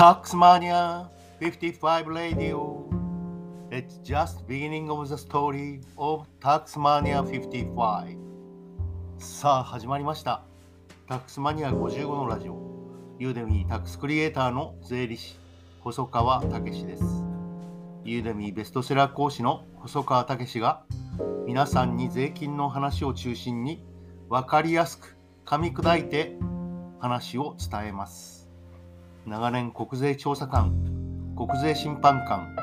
[0.00, 1.10] Taxmania
[1.40, 2.88] 55 Radio.
[3.70, 8.16] It's just beginning of the story of Taxmania 55
[9.18, 10.42] さあ始まりました。
[11.06, 12.56] タックスマニア55のラジオ。
[13.18, 15.36] ユーデミータックスクリエイターの税理士
[15.80, 17.04] 細川武史です。
[18.02, 20.82] ユーデミーベストセラー講師の細川武史が
[21.44, 23.84] 皆さんに税金の話を中心に
[24.30, 26.38] 分かりやすく噛み砕いて
[27.00, 28.39] 話を伝えます。
[29.30, 30.74] 長年国税調査官
[31.36, 32.56] 国税審判官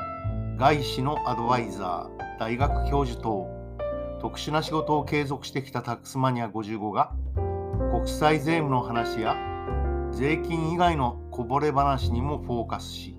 [0.58, 3.48] 外資のアドバイザー大学教授等
[4.20, 7.14] 特殊な仕事を継続してきたタックスマニア55が
[7.90, 9.34] 国際税務の話や
[10.12, 13.16] 税金以外のこぼれ話にもフォーカスし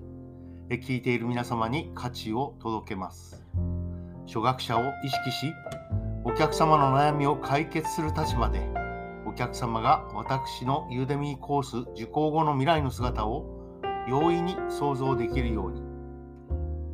[0.70, 3.44] 聞いている皆様に価値を届けます。
[4.28, 5.52] 初学者を意識し
[6.22, 8.79] お客様の悩みを解決する立場で
[9.30, 13.46] お客様が私のユーデミーコース受講後の未来の姿を
[14.08, 15.82] 容易に想像できるように。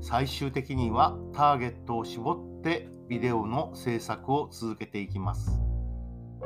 [0.02, 5.62] 最終的にはターゲットを絞ってビデオの制作を続けていきます。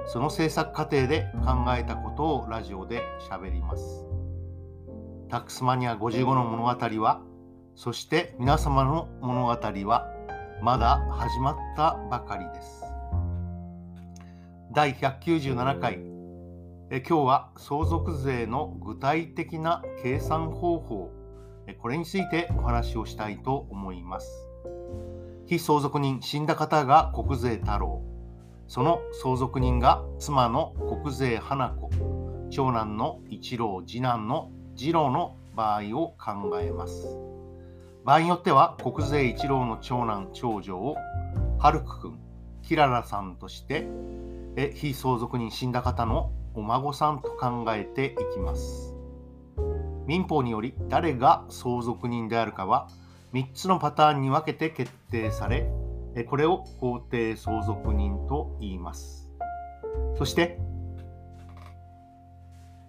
[0.06, 4.06] その制作過程で考えたことをラジオで喋ります。
[5.28, 6.68] タックスマニア55の物語
[7.02, 7.20] は
[7.74, 10.06] そして皆様の物語は
[10.62, 12.89] まだ始まったばかりです。
[14.72, 15.98] 第197回。
[16.90, 21.10] え今日は相続税の具体的な計算方法。
[21.80, 24.28] これについてお話をしたいと思います。
[25.46, 28.00] 非相続人死んだ方が国税太郎。
[28.68, 31.90] その相続人が妻の国税花子。
[32.50, 37.18] 長男の一郎次男の次郎の場合を考えます。
[38.04, 40.96] 場合によっては国税一郎の長男長女を
[41.58, 42.20] 春く君
[42.62, 43.84] キララさんとして
[44.56, 48.94] え非相続人死んだ方のお孫さんと考えていきます。
[50.06, 52.88] 民法により誰が相続人であるかは
[53.32, 55.70] 3つのパターンに分けて決定され
[56.28, 59.30] これを法定相続人と言います。
[60.18, 60.58] そして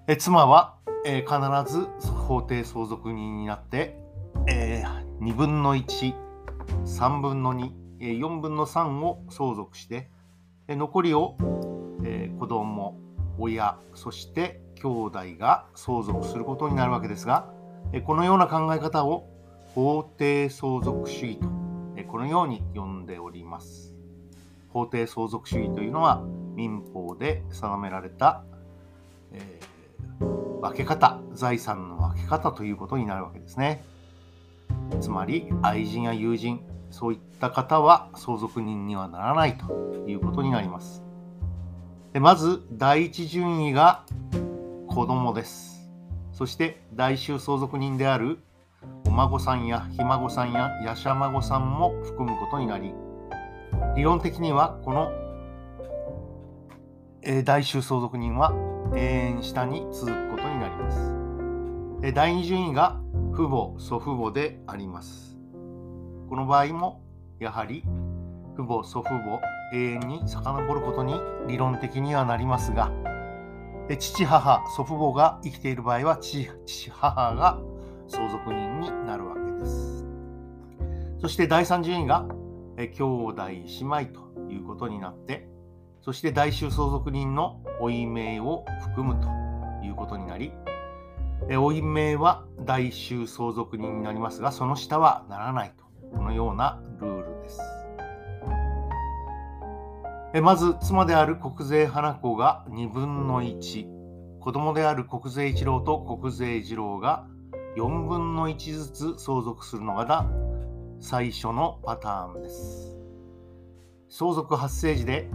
[0.07, 3.99] え妻はえ必ず法定相続人になって
[4.47, 4.83] え
[5.19, 10.09] 2分の13分の24分の3を相続して
[10.75, 11.37] 残りを
[12.03, 12.97] え子供
[13.37, 17.51] 親そして兄弟が相続することになるわけですが
[18.05, 19.29] このような考え方を
[19.73, 21.61] 法定相続主義と
[22.11, 23.95] このように呼んでおります。
[24.69, 26.21] 法定相続主義というのは
[26.55, 28.43] 民法で定められた、
[29.31, 30.25] えー、
[30.59, 33.83] 分け方財産の分け方ということになるわけですね。
[34.99, 41.03] つまり愛人や友人そういった方は相続人にはならないということになります。
[42.13, 44.05] でまず第一順位が
[44.87, 45.89] 子供です。
[46.33, 48.39] そして大衆相続人である
[49.05, 52.93] お孫さんやひ孫さんややしゃ孫さんも含むことになり
[53.95, 55.11] 理論的にはこの、
[57.21, 58.53] えー、大衆相続人は
[58.95, 63.00] 永遠下に続くことになります、第二順位が
[63.33, 65.37] 父母祖父母であります
[66.29, 67.01] この場合も
[67.39, 67.83] やはり
[68.55, 69.39] 父母祖父母
[69.73, 71.15] 永遠に遡ることに
[71.47, 72.91] 理論的にはなりますが
[73.97, 76.47] 父母祖父母が生きている場合は父
[76.89, 77.59] 母が
[78.07, 80.05] 相続人になるわけです。
[81.19, 82.25] そして第3順位が
[82.77, 85.47] 兄弟姉妹ということになって、
[86.01, 89.27] そして大衆相続人の負い名を含むと
[89.85, 90.51] いうことになり、
[91.49, 95.85] え負い名は大衆相続人になりますが、その下はならないと、
[96.15, 97.59] このようなルールです。
[100.33, 107.27] えまず、妻である国税花子が2分の1、子供である国税一郎と国税一郎が
[107.75, 110.29] 4分の1ずつ相続するのが
[110.99, 112.97] 最初のパターンです。
[114.09, 115.29] 相続発生時で、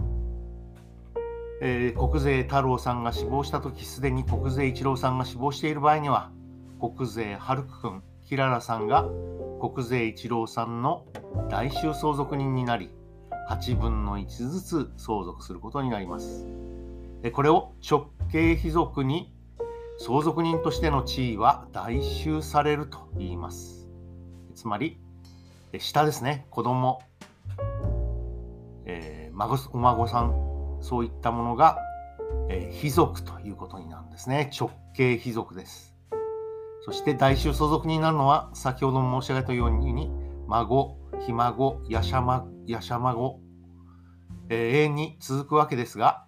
[1.61, 6.31] えー、国税太郎さんが死亡した時すでに国税一郎さんが死亡している場合には
[6.79, 9.07] 国税春く君キララさんが
[9.59, 11.05] 国税一郎さんの
[11.49, 12.91] 来週相続人になり
[13.49, 16.45] 8分の1ずつ相続することになります。
[17.31, 19.33] これを直系卑属に
[19.97, 23.87] 相続人としての地位は代収されると言います。
[24.53, 24.99] つまり、
[25.79, 27.01] 下ですね、子供、
[28.85, 31.77] えー、孫お孫さん、そういったものが、
[32.49, 34.51] えー、卑属ということになるんですね。
[34.57, 35.95] 直系卑属です。
[36.85, 40.09] そして代収相続人になるのは、先ほども申し上げたように、
[40.47, 43.39] 孫、ひ孫、やしゃま、やしゃ孫、
[44.49, 46.25] えー、永遠に続くわけですが、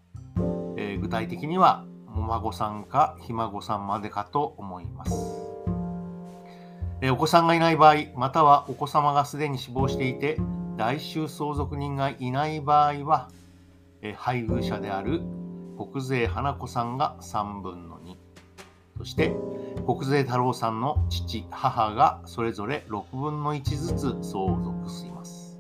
[0.78, 5.50] えー、具体的にはお孫さんかひ孫さんまでかと思います。
[7.02, 10.38] えお子さんがいない場合、またはお子様がすでに死亡していて、
[10.76, 13.30] 代収相続人がいない場合は、
[14.18, 15.22] 配偶者である
[15.78, 18.16] 国税花子さんが3分の2、
[18.98, 19.34] そして
[19.86, 25.58] 国税太郎さんの父、母がそれぞれ6分の1ずつ相続します。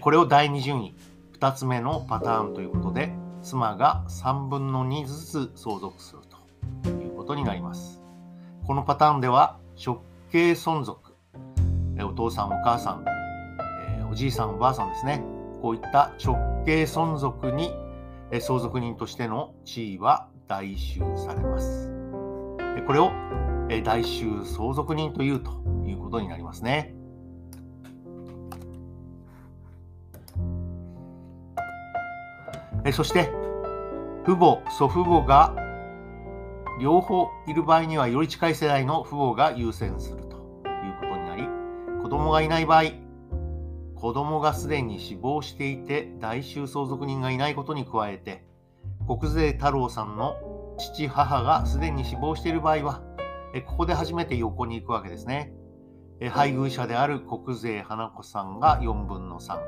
[0.00, 0.94] これを第2順位、
[1.38, 3.12] 2つ目のパターンということで、
[3.42, 6.22] 妻が3分の2ずつ相続する
[6.82, 8.02] ということになります。
[8.66, 10.00] このパターンでは、直
[10.32, 11.14] 系存続、
[12.00, 13.04] お父さん、お母さん、
[14.10, 15.22] おじいさん、おばあさんですね。
[15.64, 17.72] こういった直系存続に
[18.38, 21.90] 相続人としての地位は代収されます。
[22.86, 23.10] これを
[23.82, 25.52] 代収相続人というと
[25.86, 26.94] いうことになりますね。
[32.92, 33.32] そして、
[34.26, 35.56] 父母、祖父母が
[36.78, 41.48] 両方いる場合にはより近い世代の父母が優先するということになり、
[42.02, 43.03] 子供がいない場合、
[44.04, 48.44] 子供がすでに死亡していて代収相続人がいないことに加えて、
[49.06, 50.36] 国税太郎さんの
[50.76, 53.02] 父、母がすでに死亡している場合は、
[53.64, 55.54] ここで初めて横に行くわけですね。
[56.28, 59.58] 配偶者である国税花子さんが4分の3、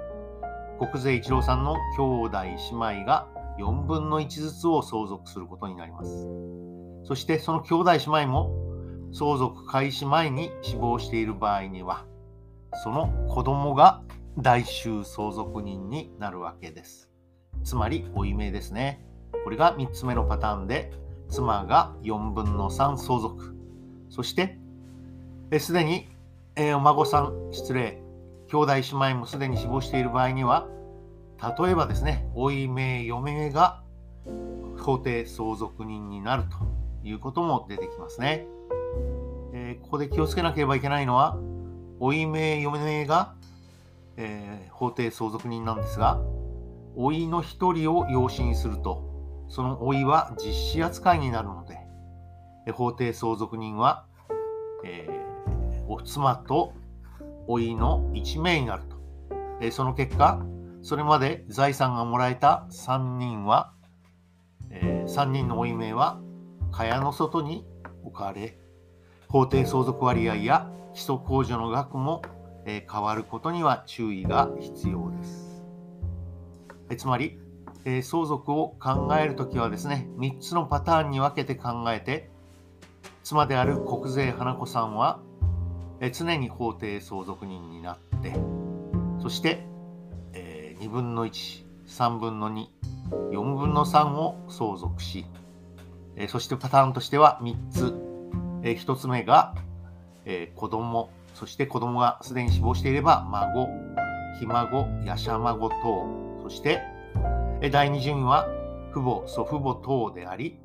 [0.87, 3.29] 国税一郎さんの兄弟姉妹が
[3.59, 6.29] 4分の1ずつを相続することになります。
[7.05, 8.50] そしてその兄弟姉妹も
[9.15, 12.05] 相続開始前に死亡している場合には、
[12.85, 14.03] その子供が
[14.38, 17.11] 代収相続人になるわけです。
[17.65, 19.03] つまり、負い目ですね。
[19.44, 20.93] これが3つ目のパターンで、
[21.31, 23.56] 妻が4分の3相続。
[24.11, 24.59] そして、
[25.59, 26.09] すでに、
[26.55, 28.03] えー、お孫さん、失礼、
[28.49, 28.81] 兄弟姉
[29.12, 30.69] 妹もすでに死亡している場合には、
[31.59, 33.82] 例えばですね、負い目、嫁が
[34.79, 36.56] 法定相続人になると
[37.09, 38.47] いうことも出てきますね。
[39.55, 41.39] えー、ここで気をつけなければいけないのは、
[41.99, 43.35] 負い目、嫁が
[44.17, 46.21] えー、法定相続人なんですが、
[46.97, 49.05] 老いの一人を養子にすると、
[49.49, 54.07] その老いは実子扱いになるので、法定相続人は、
[54.85, 56.73] えー、お妻と
[57.49, 58.97] 老いの一名になると。
[59.61, 60.45] えー、その結果、
[60.83, 63.73] それまで財産がもらえた3人は、
[64.71, 66.21] えー、3人の老い名は
[66.73, 67.65] 蚊帳の外に
[68.03, 68.59] 置かれ、
[69.29, 72.23] 法定相続割合や基礎控除の額も
[72.67, 75.65] え変わることには注意が必要です。
[76.91, 77.39] えつまり、
[77.85, 82.29] え相続を考えるときはですね、3つのパターンに分けて考えて、
[83.23, 85.21] 妻である国税花子さんは、
[86.01, 88.35] え常に法定相続人になって、
[89.23, 89.65] そして、
[90.33, 92.67] えー、2分の1、3分の2、
[93.31, 95.25] 4分の3を相続し、
[96.17, 97.95] えそしてパターンとしては3つ、
[98.65, 99.55] え1つ目が、
[100.25, 103.69] えー、子供そして子供がすでに死亡していれば、孫、
[104.41, 105.75] ひ孫、やしゃ孫等、
[106.43, 106.81] そして
[107.71, 108.49] 第二順位は
[108.91, 110.59] 父母、祖父母等であり、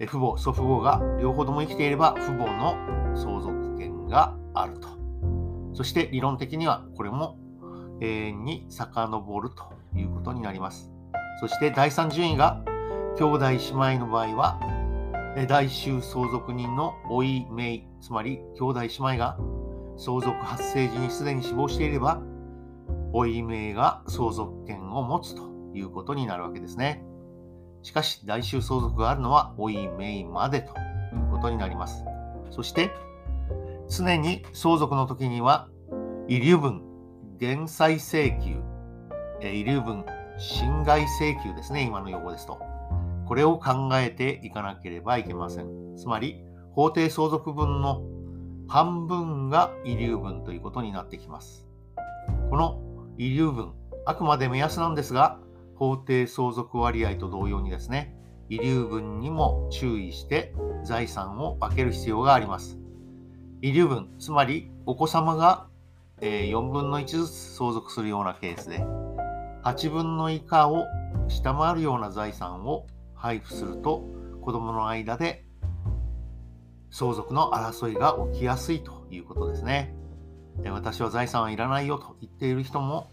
[0.00, 4.88] 父母、祖父母が両方とも生きていれば、父母の相続権があると。
[5.72, 7.38] そして理論的にはこれも
[8.00, 10.90] 永遠に遡るということになります。
[11.38, 12.60] そして第三順位が
[13.16, 14.58] 兄弟姉妹の場合は、
[15.48, 19.38] 大衆相続人の老い、姪、つまり兄弟姉妹が
[19.96, 22.22] 相続発生時にすでに死亡していれば、
[23.12, 25.42] おい名が相続権を持つと
[25.74, 27.04] いうことになるわけですね。
[27.82, 30.70] しかし、代収相続があるのは、おい名までとい
[31.28, 32.04] うことになります。
[32.50, 32.90] そして、
[33.88, 35.68] 常に相続の時には、
[36.28, 36.82] 遺留分、
[37.38, 38.62] 減債請求、
[39.46, 40.04] 遺留分、
[40.38, 42.58] 侵害請求ですね、今の用語ですと。
[43.26, 45.96] これを考えていかなければいけません。
[45.96, 48.02] つまり、法定相続分の
[48.68, 51.68] 半分が遺留分ということになってきます。
[52.50, 52.80] この
[53.18, 53.72] 遺留分、
[54.06, 55.38] あくまで目安なんですが、
[55.76, 58.16] 法定相続割合と同様にですね、
[58.48, 60.54] 遺留分にも注意して
[60.84, 62.78] 財産を分ける必要があります。
[63.60, 65.68] 遺留分、つまりお子様が
[66.20, 68.84] 4分の1ずつ相続するようなケースで、
[69.64, 70.84] 8分の以下を
[71.28, 74.04] 下回るような財産を配布すると、
[74.40, 75.44] 子供の間で
[76.92, 79.94] 相続の争いが起きやすいということですね。
[80.70, 83.10] 私は財産はいらないよと言っている人も、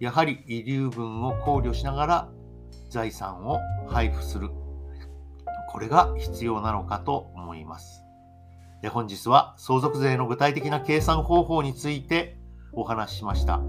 [0.00, 2.28] やはり遺留分を考慮しながら
[2.88, 4.48] 財産を配布する。
[5.70, 8.02] これが必要なのかと思います。
[8.80, 12.38] で本日は相続税の具体的な計算方法について
[12.72, 13.60] お話ししました。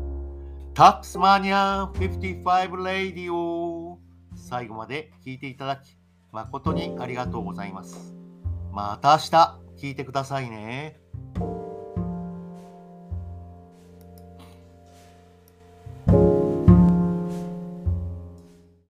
[0.73, 3.99] タックスマニア55レディオ
[4.33, 5.97] 最後まで聞いていただき
[6.31, 8.20] 誠にありがとうございます。
[8.71, 10.99] また明日聞いてくださいね。